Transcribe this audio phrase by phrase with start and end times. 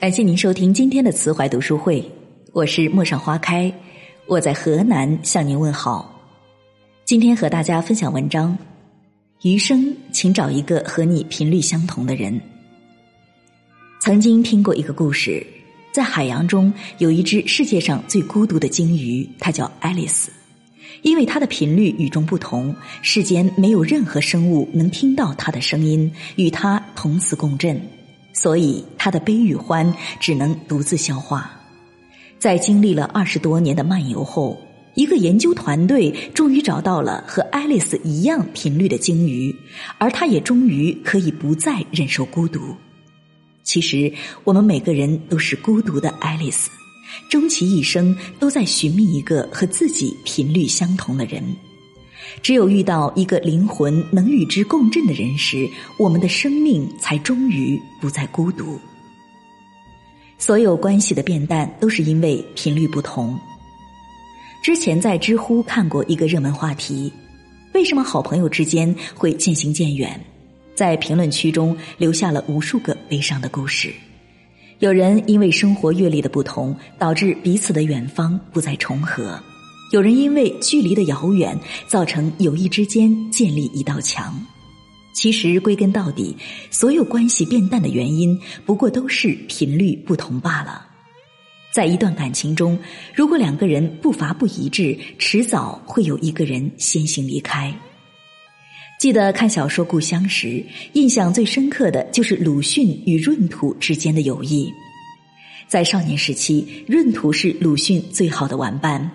[0.00, 2.02] 感谢您收听今天的慈怀读书会，
[2.54, 3.70] 我是陌上花开，
[4.24, 6.18] 我在河南向您问好。
[7.04, 8.56] 今天和大家分享文章，
[9.42, 12.40] 余生请找一个和你频率相同的人。
[14.00, 15.46] 曾经听过一个故事，
[15.92, 20.32] 在海洋中有一只世界上最孤独的鲸鱼，它叫爱丽丝，
[21.02, 27.78] 因为它的频率与众不同，世间没有任何生物能听到它的声音，与它同磁共振。
[28.40, 31.50] 所以，他的悲与欢只能独自消化。
[32.38, 34.58] 在经历了二十多年的漫游后，
[34.94, 39.54] 一个研究团队终于找到了和爱丽丝一样频率的鲸鱼，
[39.98, 42.74] 而他也终于可以不再忍受孤独。
[43.62, 44.10] 其实，
[44.42, 46.70] 我们每个人都是孤独的爱丽丝，
[47.28, 51.44] 终其一生都在寻觅一个和自己频率相同的人。
[52.42, 58.78] 只有遇到一个灵魂能与之共振的人时，我们的生命才终于不再孤独。
[60.38, 63.38] 所有关系的变淡，都是因为频率不同。
[64.62, 67.12] 之前在知乎看过一个热门话题：
[67.74, 70.18] 为什么好朋友之间会渐行渐远？
[70.74, 73.92] 在评论区中留下了无数个悲伤的故事。
[74.78, 79.38] 有人因为生活阅历的不同，导致彼此的远方不再重合。
[79.90, 84.34] 有人因为距离的遥远，造成友谊之间建立一道墙。
[85.12, 86.36] 其实归根到底，
[86.70, 90.86] 所有关系变淡的原因，不过都是频率不同罢了。
[91.74, 92.78] 在一段感情中，
[93.12, 97.74] 如果两个人步伐不一致，迟早会有一个人先行离开。
[99.00, 104.72] 记得看小说《故乡》时，印象最深刻的就是鲁迅与闰土之间的友谊。
[105.66, 109.10] 在少年时期，闰土是鲁迅最好的玩伴。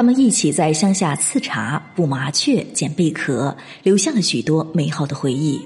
[0.00, 5.60] 他们一起在乡下刺茶、捕麻雀、捡贝壳，留下了许多美好的回忆。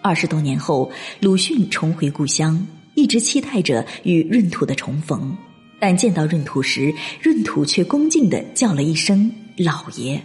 [0.00, 2.64] 二十多年后，鲁迅重回故乡，
[2.94, 5.36] 一直期待着与闰土的重逢。
[5.80, 10.22] 但见到闰土时，闰土却恭敬的叫了一声“老爷”。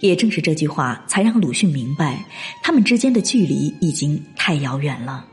[0.00, 2.22] 也正是这句话，才让鲁迅明白，
[2.62, 5.24] 他们之间的距离已经太遥远了。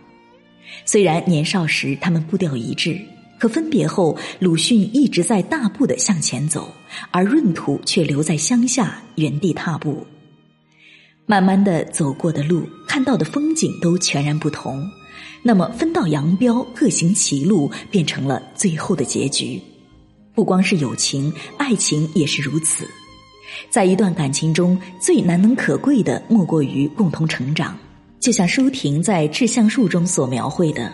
[0.86, 2.98] 虽然年少时他们步调一致。
[3.38, 6.74] 可分别后，鲁迅一直在大步的向前走，
[7.12, 10.06] 而闰土却留在乡下原地踏步。
[11.26, 14.88] 慢慢的走过的路，看到的风景都全然不同。
[15.44, 19.62] 那么分道扬镳，各行其路，变成了最后的结局。
[20.34, 22.88] 不光是友情，爱情也是如此。
[23.70, 27.78] 在一段感情中最难能可贵的，莫过于共同成长。
[28.20, 30.92] 就像舒婷在《致橡树》中所描绘的。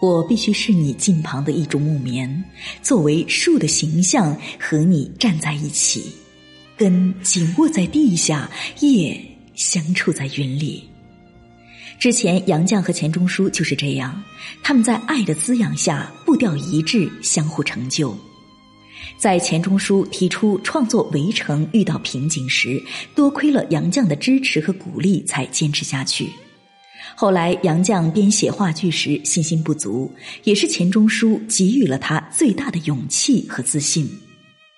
[0.00, 2.42] 我必须是你近旁的一株木棉，
[2.82, 6.10] 作为树的形象和你站在一起，
[6.74, 8.50] 根紧握在地下，
[8.80, 9.20] 叶
[9.54, 10.82] 相触在云里。
[11.98, 14.22] 之前杨绛和钱钟书就是这样，
[14.62, 18.16] 他们在爱的滋养下步调一致，相互成就。
[19.18, 22.82] 在钱钟书提出创作《围城》遇到瓶颈时，
[23.14, 26.30] 多亏了杨绛的支持和鼓励，才坚持下去。
[27.14, 30.10] 后来，杨绛编写话剧时信心不足，
[30.44, 34.08] 也是钱钟书给予了他最大的勇气和自信。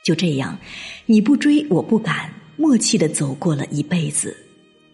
[0.04, 0.58] 就这样，
[1.06, 4.36] 你不追，我不赶，默契的走过了一辈子。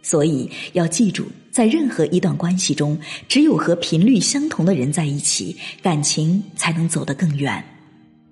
[0.03, 7.65] 所以要记住，在任何一段关系中，只有和频率相同的人在一起，感情才能走得更远。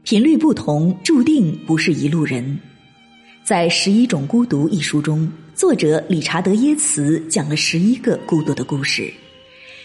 [0.02, 2.58] 频率不同，注定不是一路人。
[3.42, 5.30] 在《十一种孤独》一书中。
[5.56, 9.10] 作者理查德耶茨讲了十一个孤独的故事，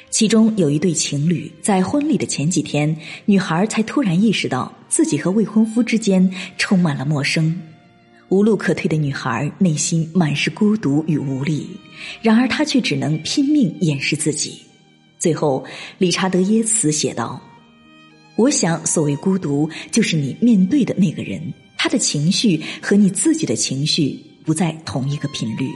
[0.09, 2.93] 其中有一对情侣在婚礼的前几天，
[3.23, 7.57] 女孩才突然意识到自己和未婚夫之间充满了陌生，
[8.27, 11.65] 无路可退的女孩内心满是孤独与无力，
[12.21, 14.59] 然而她却只能拼命掩饰自己。
[15.19, 15.63] 最后，
[15.97, 17.41] 理查德耶茨写道
[18.35, 21.41] ：“我想，所谓孤独，就是你面对的那个人，
[21.77, 25.69] 他的情绪和你自己的情绪。”不在同一个频率，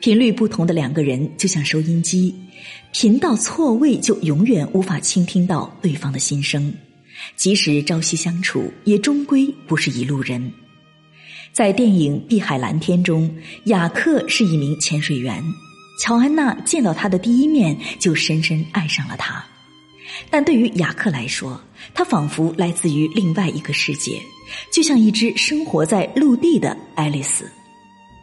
[0.00, 2.34] 频率不同的两个人就像收音机，
[2.92, 6.72] 频道错位就永远无法倾听到对方的心声，
[7.36, 10.52] 即使朝夕相处，也终归不是一路人。
[11.52, 13.34] 在电影《碧海蓝天》中，
[13.66, 15.42] 雅克是一名潜水员，
[16.00, 19.44] 乔安娜见到他的第一面就深深爱上了他，
[20.28, 21.60] 但对于雅克来说，
[21.94, 24.20] 他仿佛来自于另外一个世界。
[24.72, 27.50] 就像一只生活在陆地的爱丽丝，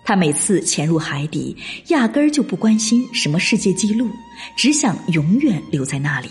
[0.03, 1.55] 她每次潜入海底，
[1.87, 4.09] 压根儿就不关心什么世界纪录，
[4.55, 6.29] 只想永远留在那里。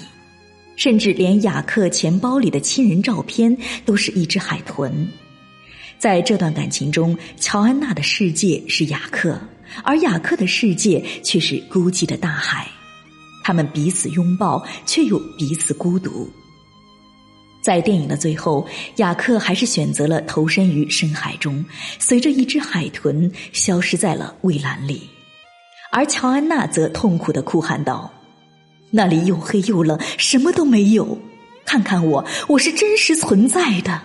[0.76, 3.54] 甚至连雅克钱包里的亲人照片
[3.84, 5.06] 都是一只海豚。
[5.98, 9.38] 在这段感情中，乔安娜的世界是雅克，
[9.84, 12.66] 而雅克的世界却是孤寂的大海。
[13.44, 16.30] 他们彼此拥抱，却又彼此孤独。
[17.60, 18.66] 在电影的最后，
[18.96, 21.64] 雅克还是选择了投身于深海中，
[21.98, 25.02] 随着一只海豚消失在了蔚蓝里，
[25.92, 28.10] 而乔安娜则痛苦的哭喊道
[28.90, 31.18] ：“那里又黑又冷，什么都没有。
[31.66, 34.00] 看看我，我是真实存在的。”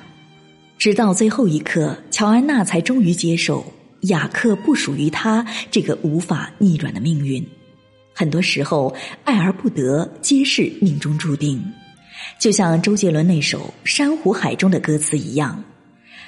[0.77, 3.65] 直到最后一刻，乔安娜才终于接受
[4.01, 7.43] 雅克不属于她这个无法逆转的命运。
[8.13, 8.93] 很多时候，
[9.23, 11.63] 爱而不得，皆是命中注定。
[12.39, 15.63] 就像周杰伦那首《珊瑚海》中的歌词一样，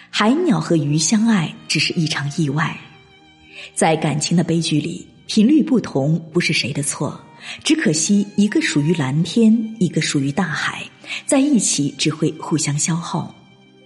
[0.10, 2.78] 海鸟和鱼相爱只是一场意外。
[3.74, 7.20] 在感情的悲剧里，频率不同不是谁的错，
[7.64, 10.84] 只可惜一个属于蓝天，一个属于大海，
[11.26, 13.34] 在一起只会互相消耗。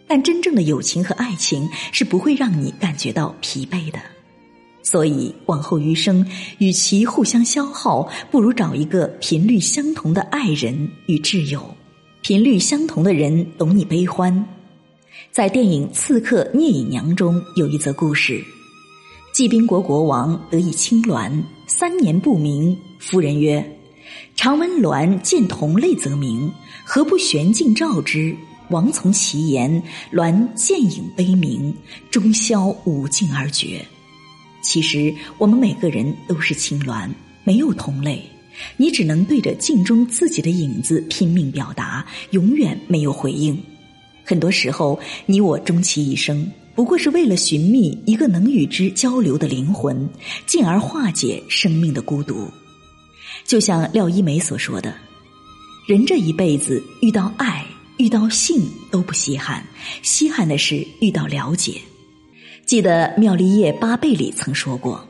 [0.07, 4.00] 但真正的友情和爱情是不会让你感觉到疲惫的。
[4.83, 6.25] 所以往后余生，
[6.57, 11.74] 与其互相消耗，不如找一个频率相同的爱人与挚友。
[12.31, 14.48] 频率相同的人懂你悲欢，
[15.31, 18.42] 在电影《刺客聂隐娘》中有一则故事：
[19.33, 22.74] 纪宾国国王得以青鸾，三年不鸣。
[23.00, 23.78] 夫人曰
[24.33, 26.50] ：“常闻鸾见同类则鸣，
[26.86, 28.33] 何不悬镜照之？”
[28.72, 29.83] 王从其言，
[30.13, 31.75] 鸾见影悲鸣，
[32.10, 33.86] 终宵无尽而绝。
[34.63, 37.10] 其实我们每个人都是青鸾，
[37.44, 38.24] 没有同类。
[38.78, 43.58] 你只能对着镜中自己的影子拼命表达，永远没有回应。
[44.24, 50.08] 很多时候，你我终其一生，不过是为了寻觅一个能与之交流的灵魂，
[50.46, 52.48] 进而化解生命的孤独。
[53.46, 54.94] 就像廖一梅所说的
[55.88, 57.66] ：“人这一辈子，遇到爱、
[57.98, 59.66] 遇到性都不稀罕，
[60.02, 61.81] 稀罕的是遇到了解。”
[62.66, 65.06] 记得妙丽叶巴贝里曾说过。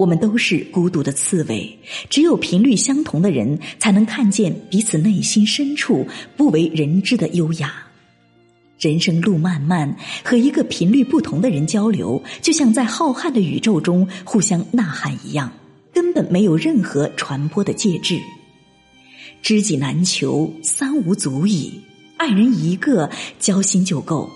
[0.00, 6.06] 我们都是孤独的刺猬，只有频率相同的人，才能看见彼此内心深处
[6.38, 7.70] 不为人知的优雅。
[8.78, 9.94] 人生路漫漫，
[10.24, 15.52] 和一个频率不同的人交流，就像在浩瀚的宇宙中互相呐喊一样，
[15.92, 18.18] 根本没有任何传播的介质。
[19.42, 21.72] 知己难求，三无足矣；
[22.16, 24.30] 爱人一个，交心就够。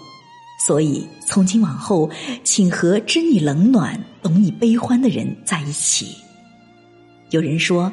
[0.67, 2.11] 所以，从今往后，
[2.43, 6.17] 请和知你冷暖、懂你悲欢的人在一起。
[7.29, 7.93] 有人说，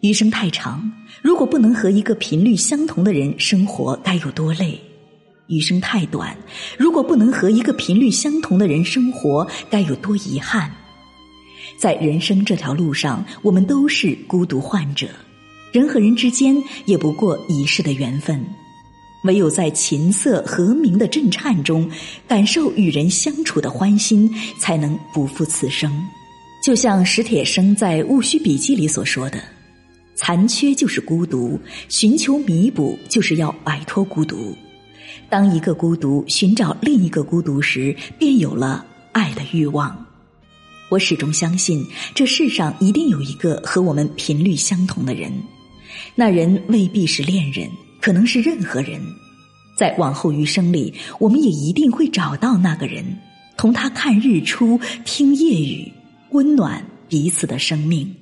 [0.00, 4.78] 余生太长，如果不能和一个频率相同的人生活，该有多累；
[5.48, 6.38] 余生太短，
[6.78, 10.70] 如果不能和一个频率相同的人生活，该有多遗憾。
[11.76, 15.08] 在人生这条路上，我们都是孤独患者，
[15.72, 18.40] 人和人之间也不过一世的缘分。
[19.26, 21.90] 唯有在琴瑟和鸣的震颤中，
[22.26, 25.92] 感受与人相处的欢心，才能不负此生。
[26.64, 29.40] 就像史铁生在《戊戌笔记》里所说的
[30.16, 34.56] ：“残缺就是孤独，寻求弥补就是要摆脱孤独。
[35.28, 40.04] 当一个孤独寻找另一个孤独时，便有了爱的欲望。”
[40.88, 41.84] 我始终相信，
[42.14, 45.32] 这世上一定有一个和我们频率相同的人，
[46.14, 47.68] 那人未必是恋人。
[48.06, 49.00] 可能是任何人，
[49.76, 53.04] 在往后余生里，我们也一定会找到那个人，
[53.56, 55.92] 同他看日出，听夜雨，
[56.30, 58.14] 温暖彼此的生命。